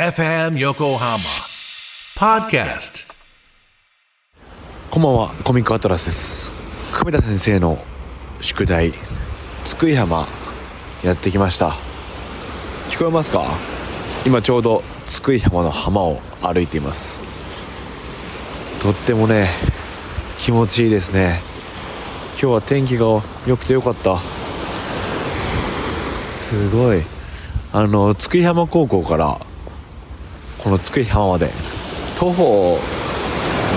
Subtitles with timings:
[0.00, 1.18] FM Yokohama
[2.16, 3.12] Podcast.
[4.90, 6.54] こんばんはコミックアトラスです。
[6.90, 7.76] 久米田先生の
[8.40, 8.94] 宿題
[9.64, 10.26] 津久井浜
[11.04, 11.74] やってきました。
[12.88, 13.44] 聞こえますか？
[14.24, 17.22] 今ちょうど津久井浜の浜を歩いています。
[18.80, 19.50] とってもね
[20.38, 21.42] 気持ちいいですね。
[22.40, 23.04] 今日は天気が
[23.46, 24.18] 良くてよかった。
[26.48, 27.02] すごい。
[27.74, 29.38] あの津久井浜高校から
[30.62, 31.50] この津久井浜まで。
[32.18, 32.78] 徒歩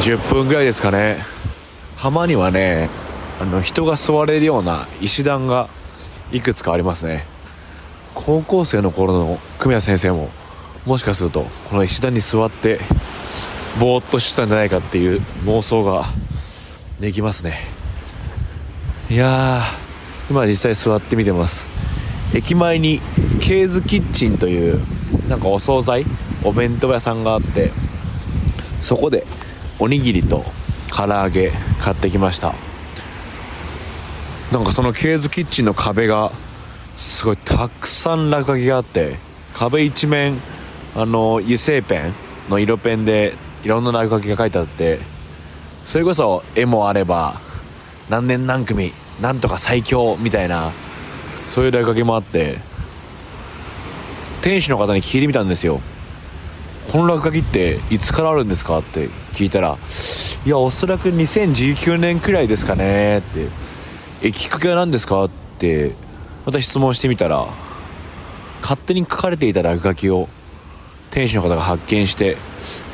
[0.00, 1.18] 10分ぐらいですかね。
[1.96, 2.88] 浜にはね
[3.40, 5.68] あの人が座れるような石段が
[6.32, 7.24] いくつかありますね。
[8.14, 10.30] 高校生の頃の久米田先生も
[10.84, 12.80] もしかするとこの石段に座って
[13.78, 16.06] ぼーっとしてたんじゃないかっていう妄想が
[16.98, 17.58] できますね。
[19.08, 21.70] いやー今実際座ってみてます。
[22.34, 23.00] 駅前に
[23.40, 24.80] ケーズキッチンという
[25.28, 26.04] なんかお惣菜
[26.44, 27.70] お弁当屋さんがあって
[28.80, 29.26] そこで
[29.78, 30.44] おにぎりと
[30.94, 32.54] 唐揚げ買ってきました。
[34.52, 36.30] なんかそのケーズキッチンの壁が
[36.98, 39.16] すごいたくさん落書きがあって
[39.54, 40.36] 壁一面
[40.94, 42.12] あの油性ペン
[42.50, 44.98] の色ペンでいろんな落書きが書いてあって
[45.86, 47.40] それこそ絵もあれば
[48.10, 50.70] 何年何組なんとか最強みたいな
[51.46, 52.58] そういう落書きもあって
[54.42, 55.80] 店主の方に聞いてみたんですよ。
[56.92, 59.78] この落書きっていつからあるんですかって聞いたら
[60.44, 63.72] いやおそらく2019年くらいですかねって。
[64.24, 65.94] えきっかけは何ですかって
[66.46, 67.44] また質問してみたら
[68.60, 70.28] 勝手に書かれていた落書きを
[71.10, 72.36] 店主の方が発見して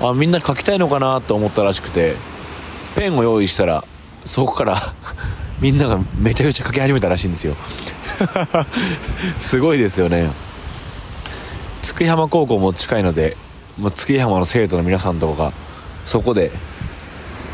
[0.00, 2.16] あみんな書きたいのかなと思ったらしくて
[2.96, 3.84] ペンを用意したら
[4.24, 4.94] そこから
[5.60, 7.54] みんながめちゃくちゃ書き始めたらしいんですよ。
[9.38, 10.30] すごいですよね。
[11.82, 13.36] 津久井浜高校も近いので
[13.80, 15.52] まあ、月浜の生徒の皆さんとかが
[16.04, 16.52] そこで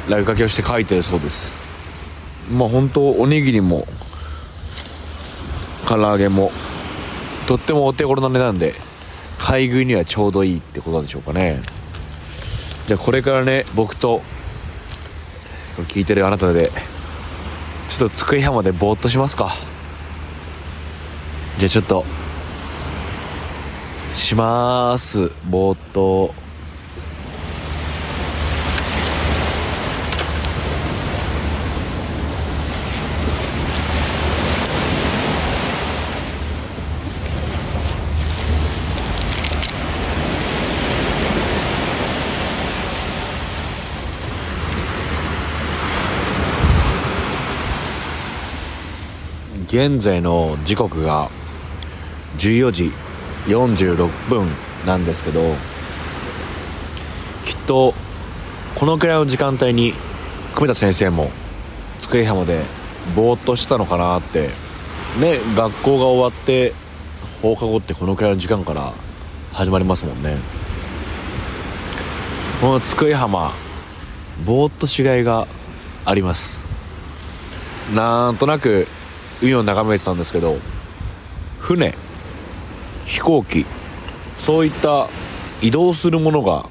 [0.09, 1.53] 落書きをして書いてるそうです。
[2.51, 3.87] まあ本当おにぎりも
[5.89, 6.53] 唐揚げも
[7.47, 8.75] とってもお手頃な値段で
[9.39, 11.61] 買い食いにはちょうどいいってことでしょうかね。
[12.87, 14.23] じゃあこれからね僕と
[15.89, 16.71] 聞いてるあなたで
[17.89, 19.53] ちょっと津久井浜でぼーっとしますか。
[21.59, 22.05] じゃあちょっと
[24.17, 25.31] します。
[25.49, 26.35] ぼーっと
[49.67, 51.29] 現在の時刻が
[52.39, 53.06] 14時。
[53.47, 54.49] 46分
[54.87, 55.55] なんですけど
[57.45, 57.95] きっと
[58.75, 59.95] このくらいの時間帯に
[60.55, 61.31] 久米田先生も
[62.01, 62.63] 机浜で
[63.15, 64.51] ぼーっとしたのかなって
[65.21, 66.73] ね学校が終わって
[67.43, 68.93] 放課後ってこのくらいの時間から
[69.53, 70.37] 始まりますもんね。
[72.61, 73.53] この机浜
[74.45, 75.47] ぼーっとしがいが
[76.05, 76.65] あります。
[77.95, 78.89] なんとなく
[79.43, 80.59] 海を眺めてたんですけど
[81.61, 81.95] 船
[83.07, 83.65] 飛行機。
[84.39, 85.09] そういった
[85.63, 86.69] 移動するものが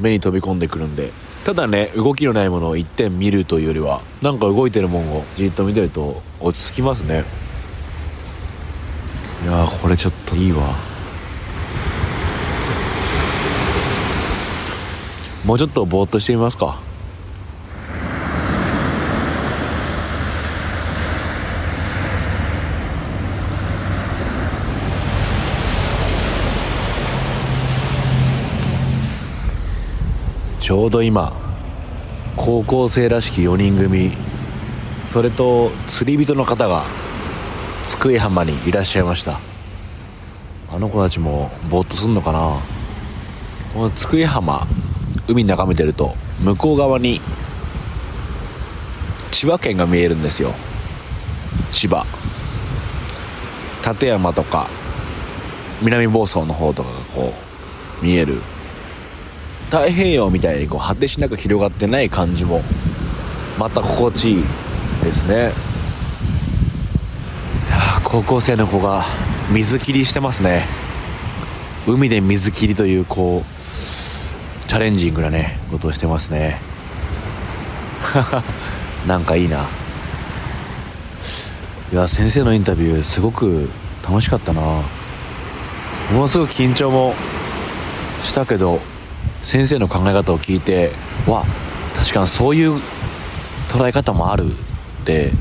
[0.00, 1.12] 目に飛び込んでくるんで。
[1.44, 7.24] ただね動きのないものを一点見るというよりはなんか動いてるもんをじっと見てると落ち着きますね。
[9.44, 10.74] いやこれちょっといいわ。
[15.44, 16.87] もうちょっとぼーっとしてみますか。
[30.68, 31.32] ちょうど今
[32.36, 34.12] 高校生らしき4人組。
[35.10, 36.84] それと釣り人の方が
[37.86, 39.40] 津久井浜にいらっしゃいました。
[40.70, 42.60] あの子たちもぼーっとすんのかな。
[43.72, 44.66] この津久井浜
[45.26, 47.22] 海眺めてると向こう側に
[49.30, 50.52] 千葉県が見えるんですよ。
[51.72, 52.04] 千葉。
[53.82, 54.68] 館山とか
[55.80, 57.32] 南房総の方とかがこ
[58.02, 58.42] う見える。
[59.70, 62.62] 太平洋みたいにこう果てしなく広がってない感じも
[63.58, 64.44] また心地いい
[65.04, 65.52] ですね。
[68.02, 69.04] 高校生の子が
[69.50, 70.64] 水切りしてますね。
[71.86, 76.58] 海で水切りというこうチャレンジングなねことをしてますね。
[79.06, 79.66] なんかいいな。
[81.92, 83.68] いや先生のインタビューすごく
[84.02, 84.62] 楽しかったな。
[84.62, 84.82] も
[86.12, 87.14] のすごく緊張も
[88.22, 88.80] したけど
[89.42, 90.90] 先生の考え方を聞いて
[91.26, 91.44] わ
[91.96, 92.80] 確かにそういう
[93.68, 95.32] 捉え方もあるって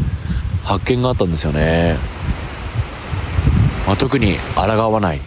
[0.63, 1.97] 発見があったんですよね、
[3.85, 5.21] まあ、特に抗わない。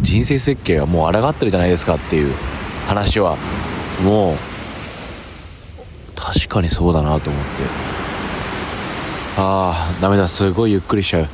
[0.00, 2.32] 人生設計はもう抗ってるじゃないですかっていう
[2.86, 3.36] 話は
[4.04, 4.36] もう
[6.14, 7.48] 確かにそうだなと思って。
[9.36, 11.28] ああダメだすごいゆっくりしちゃう。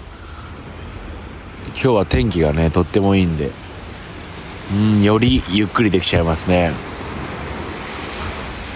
[1.74, 3.50] 今日は天気がねとってもいいんで。
[4.72, 6.72] うんよりゆっくりできちゃいますね。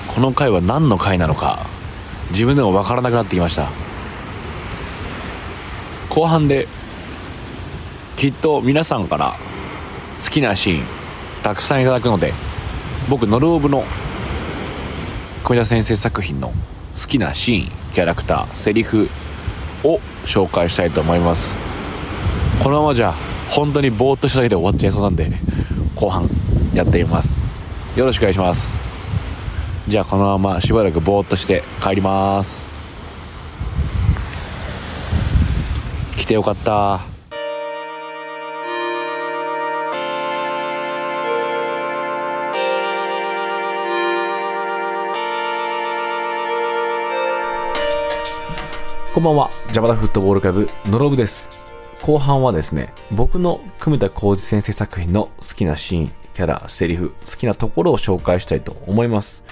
[0.08, 1.66] この回は何の回なのか。
[2.30, 3.70] 自分でも分からなくなってきました。
[6.10, 6.66] 後半で
[8.16, 9.34] きっと皆さんから
[10.22, 10.84] 好きなシーン
[11.42, 12.32] たくさんいただくので
[13.08, 13.84] 僕ノルオブの
[15.44, 19.08] 小田先生作品の好きなシーンキャラクターセリフ
[19.84, 21.56] を紹介したいと思います。
[22.62, 23.14] このままじゃ
[23.50, 25.30] 本当にぼーっとしただけで終わっちゃいそうなんで
[25.98, 26.30] 後半
[26.72, 27.40] やってみます。
[27.96, 28.76] よろしくお願いします。
[29.88, 32.70] じゃあこのまましばらくぼーっとして帰ります。
[36.14, 37.00] 来てよかった。
[49.12, 51.57] こんばんは、ジャパタフットボールクラブ、ノロブです。
[52.02, 59.44] 後半はですね、僕の組田浩二先生作品の好きなシーン、キャラ、セリフ、好きなところを紹介したいと思います。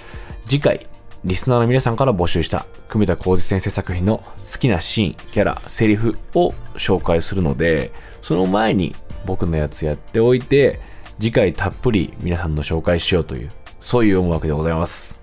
[0.46, 0.86] 次回、
[1.24, 4.18] リスナーの皆さんから募集した組田浩二先生作品の
[4.50, 7.90] 好きなシーン、キャラ、セリフを紹介するので、
[8.22, 8.94] その前に
[9.26, 10.80] 僕のやつやっておいて、
[11.18, 13.50] 次回たっぷり皆さんの紹介しようという、
[13.80, 15.20] そういう思惑でございます。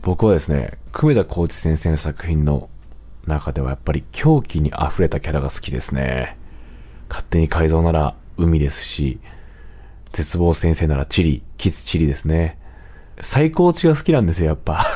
[0.00, 2.70] 僕はですね、久米田浩一先生の作品の
[3.26, 6.38] 中ではやっぱり狂気に溢れたキャラが好きですね。
[7.08, 9.20] 勝手に改造なら海ですし、
[10.12, 12.58] 絶望先生ならチリ、キツチリですね。
[13.20, 14.86] 最高値が好きなんですよ、やっぱ。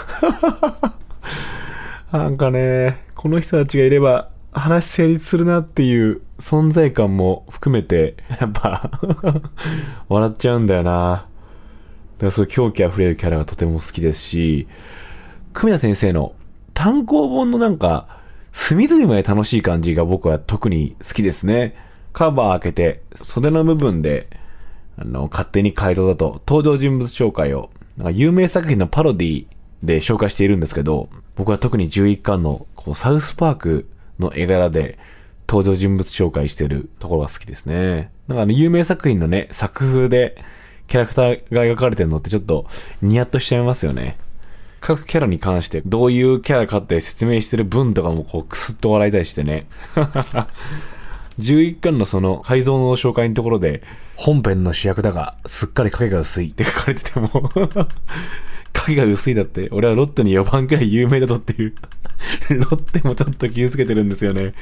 [2.12, 8.90] なんかね、この人たちがいれば話成立するなっていう存在感も含めて、やっぱ
[10.08, 11.26] 笑っちゃうんだよな。
[12.18, 14.68] だからそういう狂気あふれるキャラがとても好きですし、
[15.52, 16.34] 久米田先生の
[16.72, 18.13] 単行本のなんか、
[18.54, 21.74] 隅々まで楽しい感じが僕は特に好きですね。
[22.12, 24.30] カバー開けて、袖の部分で、
[24.96, 29.46] あの、勝手に改造だと、登場人物紹介を、なんか有名作品のパロディ
[29.82, 33.88] で紹介しているんですけど、僕は特に11巻の、こう、サウスパーク
[34.20, 34.98] の絵柄で、
[35.48, 38.12] 登場人物紹介してるところが好きですね。
[38.28, 40.36] なんかあの、有名作品のね、作風で、
[40.86, 42.66] キャラクターが描かれてるのってちょっと、
[43.02, 44.16] ニヤッとしちゃいますよね。
[44.86, 49.64] 各キャラに関してどういうキャラかって説明してる文とかもこうクスッと笑いたりしてね。
[51.40, 53.82] 11巻のその改造の紹介のところで
[54.14, 57.28] 本編の主役だがすっかり影が薄いって書かれてても
[58.74, 61.74] 影が薄いだって俺はロッテに4番くらい有名だぞっていう
[62.54, 64.52] ロッテもちょっと気をつけてるんですよね。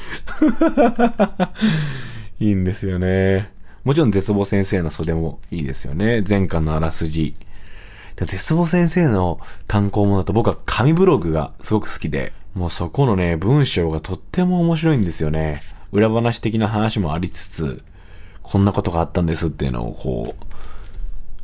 [2.38, 3.50] いいんですよね。
[3.82, 6.22] もちろん絶望先生の袖もいいですよね。
[6.26, 7.34] 前巻のあらすじ。
[8.16, 15.62] 絶望先生の単行本だと僕は紙ブログがすごく好きで、もうそこのね、文章がとっても面白いんですよね。
[15.90, 17.82] 裏話的な話もありつつ、
[18.42, 20.44] こんなことがあったんですっていうのをこう、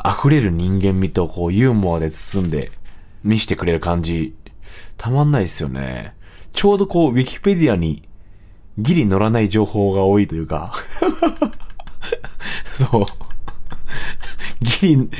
[0.07, 2.71] 溢れる人間味とこうユーモアで包んで
[3.25, 4.35] 見してくれる感じ、
[4.97, 6.15] たまんないですよね。
[6.53, 8.09] ちょうどこう、ウィキペディアに
[8.79, 10.73] ギリ乗らない情報が多いというか、
[12.73, 13.05] そう。
[14.81, 15.11] ギリ、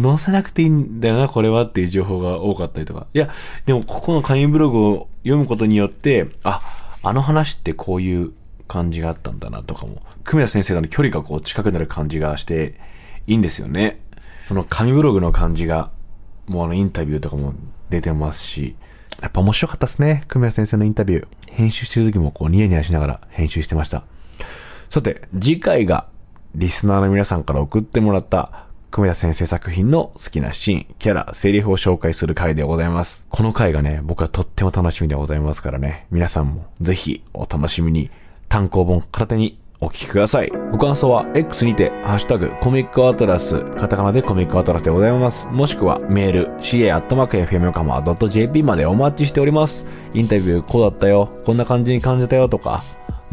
[0.00, 3.06] 載せなくていいんだよな、これはっていう情報が多かったりとか。
[3.14, 3.30] いや、
[3.66, 6.62] でもここの紙ブログを読むことによって、あ、
[7.02, 8.32] あの話ってこういう
[8.66, 12.74] 感じがあったんだなとかも、久米田先生との距離がこう近くなる感じがして、
[13.26, 14.00] いいんですよね。
[14.46, 15.90] その紙ブログの感じが、
[16.46, 17.54] もうあのインタビューとかも
[17.88, 18.76] 出てますし、
[19.22, 21.26] やっぱ面白かったですね、久米田先生のインタビュー。
[21.52, 24.02] 編集してる時もこうニヤニヤしながら編集してました。
[24.90, 26.06] さて、次回が
[26.54, 28.63] リスナーの皆さんから送ってもらった
[28.94, 33.26] 久米田先生作品の好きなシーン、キャラ、セリフを紹介する回でございます。
[33.28, 38.12] この回がね、僕はとっても楽しみでございますからね、皆さんもぜひお楽しみに
[38.48, 40.52] 単行本片手にお聞きください。
[40.70, 45.48] ご感想は X にて、ハッシュタグ、コミックアトラス、カタカナでコミックアトラスでございます。
[45.48, 49.86] もしくはメール、ca.fm.jp までお待ちしております。
[50.12, 52.84] インタビューこうだったよ、こんな感じに感じたよとか、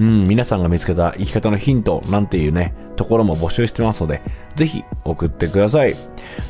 [0.02, 4.20] うん、皆さんが見つけた生き方のヒントなんていうね、ところも募集してますので、
[4.56, 5.96] ぜひ送ってください。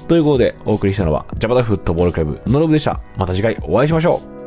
[0.08, 3.02] ということで、お送りしたのは、ジャパダフットボールクラブのロブでした。
[3.18, 4.41] また次回お会いしましょう。